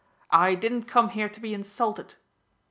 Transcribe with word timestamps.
"I 0.33 0.55
didn't 0.55 0.85
come 0.85 1.09
here 1.09 1.29
to 1.29 1.39
be 1.39 1.53
insulted." 1.53 2.15